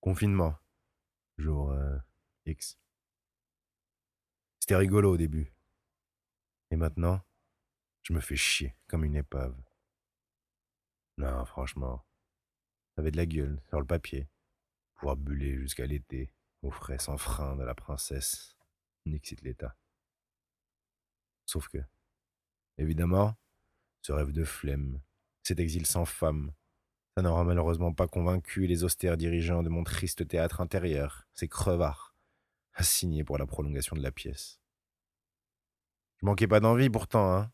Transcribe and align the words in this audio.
Confinement. 0.00 0.54
Jour 1.36 1.72
euh, 1.72 1.98
X. 2.46 2.78
C'était 4.58 4.76
rigolo 4.76 5.12
au 5.12 5.16
début. 5.18 5.52
Et 6.70 6.76
maintenant, 6.76 7.22
je 8.02 8.14
me 8.14 8.20
fais 8.20 8.36
chier 8.36 8.74
comme 8.88 9.04
une 9.04 9.16
épave. 9.16 9.60
Non, 11.18 11.44
franchement, 11.44 12.06
ça 12.94 13.02
avait 13.02 13.10
de 13.10 13.18
la 13.18 13.26
gueule 13.26 13.60
sur 13.68 13.78
le 13.78 13.86
papier. 13.86 14.28
Pouvoir 14.94 15.16
buller 15.16 15.58
jusqu'à 15.58 15.84
l'été, 15.84 16.32
au 16.62 16.70
frais 16.70 16.98
sans 16.98 17.18
frein 17.18 17.56
de 17.56 17.62
la 17.62 17.74
princesse. 17.74 18.56
Nixit 19.04 19.42
l'État. 19.42 19.76
Sauf 21.44 21.68
que, 21.68 21.78
évidemment, 22.78 23.36
ce 24.00 24.12
rêve 24.12 24.32
de 24.32 24.44
flemme, 24.44 25.02
cet 25.42 25.60
exil 25.60 25.86
sans 25.86 26.06
femme, 26.06 26.54
ça 27.14 27.22
n'aura 27.22 27.44
malheureusement 27.44 27.92
pas 27.92 28.06
convaincu 28.06 28.66
les 28.66 28.84
austères 28.84 29.16
dirigeants 29.16 29.62
de 29.62 29.68
mon 29.68 29.84
triste 29.84 30.26
théâtre 30.26 30.60
intérieur, 30.60 31.26
ces 31.34 31.48
crevards, 31.48 32.14
assignés 32.74 33.24
pour 33.24 33.38
la 33.38 33.46
prolongation 33.46 33.96
de 33.96 34.02
la 34.02 34.12
pièce. 34.12 34.60
Je 36.18 36.26
manquais 36.26 36.48
pas 36.48 36.60
d'envie 36.60 36.90
pourtant, 36.90 37.34
hein. 37.34 37.52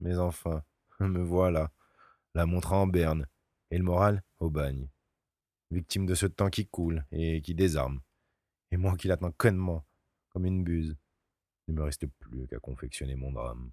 Mais 0.00 0.16
enfin, 0.16 0.62
me 1.00 1.22
voilà, 1.22 1.70
la 2.34 2.46
montre 2.46 2.72
en 2.72 2.86
berne, 2.86 3.26
et 3.70 3.78
le 3.78 3.84
moral 3.84 4.22
au 4.38 4.50
bagne. 4.50 4.88
Victime 5.70 6.06
de 6.06 6.14
ce 6.14 6.26
temps 6.26 6.48
qui 6.48 6.66
coule 6.66 7.04
et 7.10 7.42
qui 7.42 7.54
désarme. 7.54 8.00
Et 8.70 8.76
moi 8.76 8.96
qui 8.96 9.08
l'attends 9.08 9.32
connement, 9.32 9.84
comme 10.30 10.46
une 10.46 10.64
buse, 10.64 10.96
il 11.66 11.74
ne 11.74 11.80
me 11.80 11.84
reste 11.84 12.06
plus 12.06 12.46
qu'à 12.46 12.58
confectionner 12.58 13.16
mon 13.16 13.32
drame. 13.32 13.70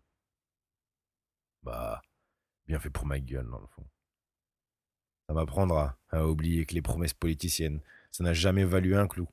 Bah, 1.63 2.01
bien 2.67 2.79
fait 2.79 2.89
pour 2.89 3.05
ma 3.05 3.19
gueule, 3.19 3.49
dans 3.49 3.59
le 3.59 3.67
fond. 3.67 3.87
Ça 5.27 5.33
m'apprendra 5.33 5.97
à 6.09 6.27
oublier 6.27 6.65
que 6.65 6.73
les 6.73 6.81
promesses 6.81 7.13
politiciennes, 7.13 7.81
ça 8.11 8.23
n'a 8.23 8.33
jamais 8.33 8.63
valu 8.63 8.95
un 8.95 9.07
clou. 9.07 9.27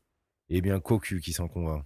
Et 0.49 0.61
bien 0.61 0.81
cocu 0.81 1.21
qui 1.21 1.33
s'en 1.33 1.49
convainc. 1.49 1.85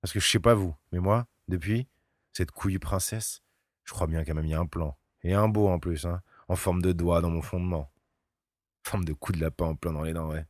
Parce 0.00 0.12
que 0.12 0.20
je 0.20 0.28
sais 0.28 0.40
pas 0.40 0.54
vous, 0.54 0.76
mais 0.92 0.98
moi, 0.98 1.26
depuis, 1.48 1.88
cette 2.32 2.50
couille 2.50 2.78
princesse, 2.78 3.42
je 3.84 3.92
crois 3.92 4.06
bien 4.06 4.24
qu'elle 4.24 4.34
m'a 4.34 4.42
mis 4.42 4.54
un 4.54 4.66
plan. 4.66 4.98
Et 5.22 5.32
un 5.32 5.48
beau 5.48 5.68
en 5.68 5.78
plus, 5.78 6.04
hein, 6.04 6.22
en 6.48 6.56
forme 6.56 6.82
de 6.82 6.92
doigt 6.92 7.20
dans 7.20 7.30
mon 7.30 7.42
fondement. 7.42 7.90
Forme 8.82 9.04
de 9.04 9.12
coup 9.12 9.32
de 9.32 9.40
lapin 9.40 9.66
en 9.66 9.76
plein 9.76 9.92
dans 9.92 10.02
les 10.02 10.12
dents, 10.12 10.28
ouais. 10.28 10.46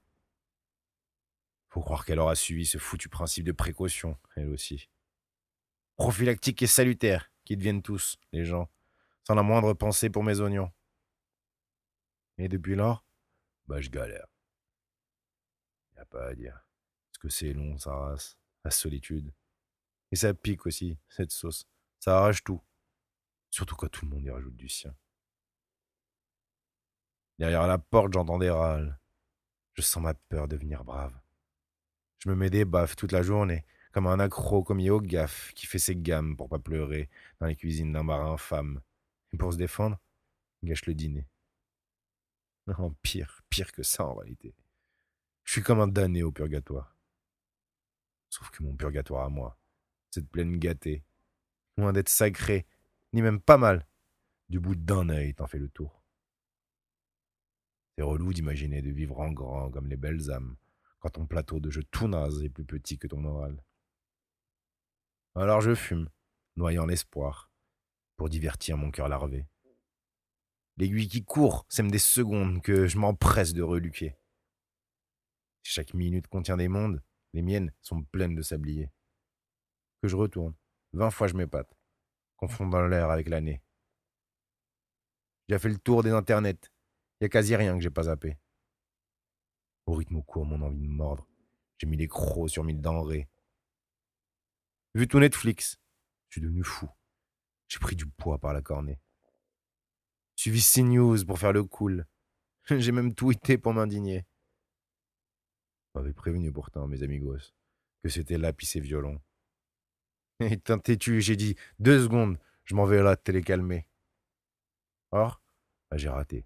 Faut 1.68 1.80
croire 1.80 2.04
qu'elle 2.04 2.18
aura 2.18 2.34
suivi 2.34 2.66
ce 2.66 2.78
foutu 2.78 3.08
principe 3.08 3.44
de 3.44 3.52
précaution, 3.52 4.18
elle 4.36 4.48
aussi. 4.48 4.88
Prophylactique 5.96 6.62
et 6.62 6.66
salutaire, 6.66 7.30
qui 7.44 7.56
deviennent 7.56 7.82
tous, 7.82 8.18
les 8.32 8.44
gens, 8.44 8.68
sans 9.24 9.34
la 9.34 9.42
moindre 9.42 9.74
pensée 9.74 10.10
pour 10.10 10.24
mes 10.24 10.40
oignons. 10.40 10.72
Et 12.38 12.48
depuis 12.48 12.74
lors, 12.74 13.04
bah 13.66 13.80
je 13.80 13.90
galère. 13.90 14.26
Y 15.96 16.00
a 16.00 16.04
pas 16.04 16.28
à 16.28 16.34
dire. 16.34 16.64
Parce 17.06 17.18
que 17.18 17.28
c'est 17.28 17.52
long, 17.52 17.78
ça 17.78 17.94
race, 17.94 18.36
la 18.64 18.70
solitude. 18.70 19.32
Et 20.10 20.16
ça 20.16 20.34
pique 20.34 20.66
aussi, 20.66 20.98
cette 21.08 21.30
sauce. 21.30 21.66
Ça 22.00 22.18
arrache 22.18 22.44
tout. 22.44 22.60
Surtout 23.50 23.76
quand 23.76 23.88
tout 23.88 24.04
le 24.04 24.10
monde 24.10 24.24
y 24.24 24.30
rajoute 24.30 24.56
du 24.56 24.68
sien. 24.68 24.94
Derrière 27.38 27.66
la 27.66 27.78
porte, 27.78 28.12
j'entends 28.12 28.38
des 28.38 28.50
râles. 28.50 28.98
Je 29.74 29.82
sens 29.82 30.02
ma 30.02 30.14
peur 30.14 30.46
devenir 30.46 30.84
brave. 30.84 31.18
Je 32.18 32.28
me 32.28 32.36
mets 32.36 32.50
des 32.50 32.64
baffes 32.64 32.96
toute 32.96 33.12
la 33.12 33.22
journée, 33.22 33.64
comme 33.92 34.06
un 34.06 34.20
accro 34.20 34.62
commis 34.62 34.90
au 34.90 35.00
gaffe 35.00 35.52
qui 35.54 35.66
fait 35.66 35.78
ses 35.78 35.96
gammes 35.96 36.36
pour 36.36 36.48
pas 36.48 36.58
pleurer 36.58 37.10
dans 37.40 37.46
les 37.46 37.56
cuisines 37.56 37.92
d'un 37.92 38.04
bar 38.04 38.26
infâme. 38.26 38.80
Et 39.32 39.36
pour 39.36 39.52
se 39.52 39.58
défendre, 39.58 39.98
gâche 40.62 40.86
le 40.86 40.94
dîner. 40.94 41.26
Non, 42.66 42.94
pire, 43.02 43.42
pire 43.50 43.72
que 43.72 43.82
ça 43.82 44.06
en 44.06 44.14
réalité. 44.14 44.54
Je 45.44 45.52
suis 45.52 45.62
comme 45.62 45.80
un 45.80 45.88
damné 45.88 46.22
au 46.22 46.32
purgatoire. 46.32 46.96
Sauf 48.30 48.50
que 48.50 48.62
mon 48.62 48.74
purgatoire 48.74 49.24
à 49.24 49.28
moi, 49.28 49.58
cette 50.10 50.28
plaine 50.28 50.56
gâtée, 50.58 51.04
loin 51.76 51.92
d'être 51.92 52.08
sacré, 52.08 52.66
ni 53.12 53.20
même 53.20 53.40
pas 53.40 53.58
mal, 53.58 53.86
du 54.48 54.58
bout 54.60 54.74
d'un 54.74 55.08
œil 55.08 55.34
t'en 55.34 55.46
fais 55.46 55.58
le 55.58 55.68
tour. 55.68 56.02
C'est 57.96 58.02
relou 58.02 58.32
d'imaginer 58.32 58.82
de 58.82 58.90
vivre 58.90 59.20
en 59.20 59.30
grand 59.30 59.70
comme 59.70 59.86
les 59.86 59.96
belles 59.96 60.30
âmes, 60.30 60.56
quand 60.98 61.10
ton 61.10 61.26
plateau 61.26 61.60
de 61.60 61.70
jeu 61.70 61.84
tout 61.84 62.08
naze 62.08 62.42
est 62.42 62.48
plus 62.48 62.64
petit 62.64 62.98
que 62.98 63.06
ton 63.06 63.18
moral. 63.18 63.62
Alors 65.34 65.60
je 65.60 65.74
fume, 65.74 66.08
noyant 66.56 66.86
l'espoir, 66.86 67.50
pour 68.16 68.28
divertir 68.28 68.76
mon 68.76 68.90
cœur 68.90 69.08
larvé. 69.08 69.46
L'aiguille 70.76 71.08
qui 71.08 71.24
court 71.24 71.66
sème 71.68 71.90
des 71.90 72.00
secondes 72.00 72.60
que 72.60 72.86
je 72.86 72.98
m'empresse 72.98 73.52
de 73.52 73.62
reluquer. 73.62 74.16
chaque 75.62 75.94
minute 75.94 76.26
contient 76.26 76.56
des 76.56 76.68
mondes, 76.68 77.02
les 77.32 77.42
miennes 77.42 77.72
sont 77.80 78.02
pleines 78.02 78.34
de 78.34 78.42
sabliers. 78.42 78.90
Que 80.02 80.08
je 80.08 80.16
retourne, 80.16 80.54
vingt 80.92 81.10
fois 81.10 81.28
je 81.28 81.34
m'épate, 81.34 81.72
confondant 82.36 82.86
l'air 82.86 83.10
avec 83.10 83.28
l'année. 83.28 83.62
J'ai 85.48 85.58
fait 85.58 85.68
le 85.68 85.78
tour 85.78 86.02
des 86.02 86.10
internets, 86.10 86.70
y 87.20 87.24
a 87.24 87.28
quasi 87.28 87.54
rien 87.54 87.74
que 87.76 87.80
j'ai 87.80 87.90
pas 87.90 88.04
zappé. 88.04 88.36
Au 89.86 89.94
rythme 89.94 90.22
court, 90.22 90.44
mon 90.44 90.60
envie 90.60 90.80
de 90.80 90.86
mordre, 90.86 91.26
j'ai 91.78 91.86
mis 91.86 91.96
des 91.96 92.08
crocs 92.08 92.50
sur 92.50 92.64
mille 92.64 92.80
denrées. 92.80 93.28
Vu 94.94 95.06
tout 95.06 95.20
Netflix, 95.20 95.78
je 96.28 96.34
suis 96.34 96.40
devenu 96.40 96.64
fou. 96.64 96.88
J'ai 97.68 97.78
pris 97.78 97.96
du 97.96 98.06
poids 98.06 98.38
par 98.38 98.52
la 98.52 98.62
cornée. 98.62 98.98
Suivi 100.44 100.60
CNews 100.60 101.24
pour 101.24 101.38
faire 101.38 101.54
le 101.54 101.64
cool. 101.64 102.04
J'ai 102.68 102.92
même 102.92 103.14
tweeté 103.14 103.56
pour 103.56 103.72
m'indigner. 103.72 104.26
M'avait 105.94 106.12
prévenu 106.12 106.52
pourtant, 106.52 106.86
mes 106.86 107.02
amigos, 107.02 107.54
que 108.02 108.10
c'était 108.10 108.36
là 108.36 108.52
pis 108.52 108.66
c'est 108.66 108.78
violon. 108.78 109.18
Et 110.40 110.58
têtu, 110.84 111.22
j'ai 111.22 111.36
dit 111.36 111.56
deux 111.78 112.02
secondes, 112.02 112.38
je 112.64 112.74
m'en 112.74 112.84
vais 112.84 113.02
là 113.02 113.16
télé 113.16 113.40
calmer. 113.40 113.86
Or, 115.12 115.40
bah, 115.90 115.96
j'ai 115.96 116.10
raté. 116.10 116.44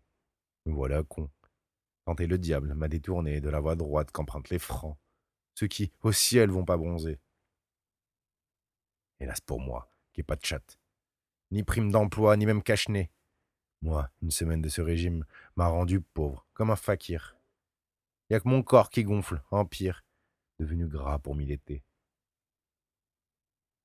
Me 0.65 0.73
voilà 0.73 1.03
con. 1.03 1.29
Tenter 2.05 2.29
le 2.29 2.39
diable 2.39 2.75
m'a 2.75 2.87
détourné 2.87 3.41
de 3.41 3.49
la 3.49 3.59
voie 3.59 3.75
droite 3.75 4.13
qu'empruntent 4.13 4.51
les 4.51 4.61
francs, 4.61 4.97
ceux 5.55 5.67
qui, 5.67 5.91
au 6.03 6.13
ciel, 6.13 6.51
vont 6.51 6.65
pas 6.65 6.77
bronzer. 6.77 7.19
Hélas 9.19 9.41
pour 9.41 9.59
moi, 9.59 9.93
qui 10.13 10.21
ai 10.21 10.23
pas 10.23 10.37
de 10.37 10.45
chatte. 10.47 10.79
Ni 11.51 11.65
prime 11.65 11.91
d'emploi, 11.91 12.37
ni 12.37 12.47
même 12.47 12.63
cache-nez. 12.63 13.11
Moi, 13.83 14.11
une 14.23 14.31
semaine 14.31 14.61
de 14.61 14.69
ce 14.69 14.81
régime 14.81 15.25
m'a 15.57 15.69
rendu 15.69 16.01
pauvre, 16.01 16.47
comme 16.53 16.71
un 16.71 16.77
fakir. 16.77 17.37
Y 18.31 18.35
a 18.35 18.41
que 18.41 18.49
mon 18.49 18.63
corps 18.63 18.91
qui 18.91 19.05
gonfle, 19.05 19.43
empire, 19.51 20.05
devenu 20.59 20.87
gras 20.87 21.19
pour 21.19 21.35
m'y 21.35 21.59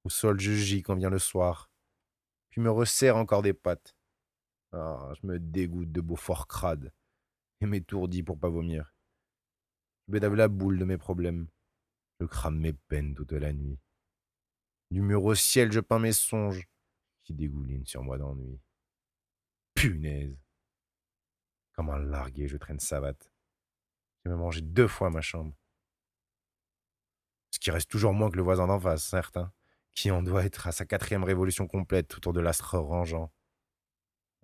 Au 0.03 0.09
sol, 0.09 0.39
je 0.39 0.51
gis 0.51 0.81
quand 0.81 0.95
vient 0.95 1.09
le 1.09 1.19
soir, 1.19 1.69
puis 2.49 2.61
me 2.61 2.71
resserre 2.71 3.17
encore 3.17 3.41
des 3.41 3.53
pattes. 3.53 3.95
Ah, 4.71 5.13
je 5.21 5.27
me 5.27 5.39
dégoûte 5.39 5.91
de 5.91 6.01
beaux 6.01 6.15
forts 6.15 6.47
crades 6.47 6.91
et 7.61 7.67
m'étourdis 7.67 8.23
pour 8.23 8.39
pas 8.39 8.49
vomir. 8.49 8.93
Je 10.07 10.11
bédave 10.11 10.35
la 10.35 10.47
boule 10.47 10.79
de 10.79 10.85
mes 10.85 10.97
problèmes. 10.97 11.47
Je 12.19 12.25
crame 12.25 12.57
mes 12.57 12.73
peines 12.73 13.13
toute 13.13 13.31
la 13.31 13.53
nuit. 13.53 13.79
Du 14.91 15.01
mur 15.01 15.23
au 15.23 15.35
ciel, 15.35 15.71
je 15.71 15.79
peins 15.79 15.99
mes 15.99 16.13
songes 16.13 16.67
qui 17.23 17.33
dégoulinent 17.33 17.85
sur 17.85 18.03
moi 18.03 18.17
d'ennui. 18.17 18.59
Punaise. 19.83 20.39
Comme 21.73 21.89
un 21.89 21.99
largué, 21.99 22.47
je 22.47 22.55
traîne 22.55 22.79
savate. 22.79 23.29
J'ai 24.23 24.29
même 24.29 24.39
mangé 24.39 24.61
deux 24.61 24.88
fois 24.88 25.09
ma 25.09 25.19
chambre. 25.19 25.53
Ce 27.51 27.59
qui 27.59 27.69
reste 27.69 27.91
toujours 27.91 28.13
moins 28.13 28.31
que 28.31 28.38
le 28.38 28.44
voisin 28.44 28.67
d'en 28.67 28.79
face, 28.79 29.03
certain, 29.03 29.51
qui 29.94 30.09
en 30.09 30.23
doit 30.23 30.45
être 30.45 30.67
à 30.67 30.71
sa 30.71 30.85
quatrième 30.85 31.25
révolution 31.25 31.67
complète 31.67 32.16
autour 32.16 32.31
de 32.31 32.39
l'astre 32.39 32.77
rangeant. 32.77 33.33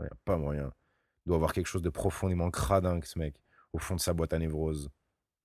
Y 0.02 0.08
a 0.08 0.10
pas 0.26 0.36
moyen. 0.36 0.74
Il 1.24 1.30
doit 1.30 1.38
avoir 1.38 1.54
quelque 1.54 1.68
chose 1.68 1.84
de 1.84 1.90
profondément 1.90 2.52
cradingue, 2.52 3.06
ce 3.06 3.18
mec, 3.18 3.42
au 3.72 3.80
fond 3.80 3.96
de 3.96 4.02
sa 4.02 4.12
boîte 4.12 4.34
à 4.34 4.40
névrose. 4.40 4.90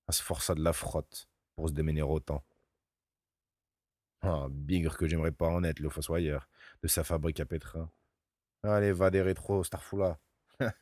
À 0.09 0.11
se 0.11 0.21
forcer 0.21 0.55
de 0.55 0.61
la 0.61 0.73
frotte 0.73 1.29
pour 1.55 1.69
se 1.69 1.73
déméner 1.73 2.01
autant. 2.01 2.43
Ah, 4.23 4.47
bigre 4.49 4.97
que 4.97 5.07
j'aimerais 5.07 5.31
pas 5.31 5.47
en 5.47 5.63
être 5.63 5.79
le 5.79 5.87
fossoyeur 5.87 6.49
de 6.83 6.89
sa 6.89 7.05
fabrique 7.05 7.39
à 7.39 7.45
pétrin. 7.45 7.89
Allez, 8.67 8.91
va 8.91 9.11
des 9.11 9.21
rétros, 9.21 9.63
Starfoula. 9.63 10.19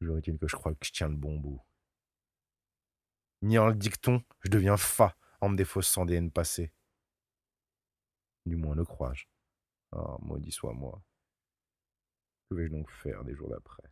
Toujours 0.00 0.18
est-il 0.18 0.36
que 0.36 0.48
je 0.48 0.56
crois 0.56 0.74
que 0.74 0.84
je 0.84 0.90
tiens 0.92 1.08
le 1.08 1.14
bon 1.14 1.38
bout. 1.38 1.62
Niant 3.42 3.68
le 3.68 3.74
dicton, 3.74 4.22
je 4.40 4.50
deviens 4.50 4.76
fa 4.76 5.16
en 5.40 5.48
me 5.48 5.56
défaussant 5.56 6.04
des 6.04 6.14
haines 6.16 6.32
passées. 6.32 6.72
Du 8.44 8.56
moins 8.56 8.74
le 8.74 8.84
crois-je. 8.84 9.26
Ah, 9.92 10.16
maudit 10.20 10.50
soit 10.50 10.72
moi. 10.72 11.00
Que 12.48 12.56
vais-je 12.56 12.72
donc 12.72 12.90
faire 12.90 13.22
des 13.24 13.34
jours 13.34 13.50
d'après? 13.50 13.84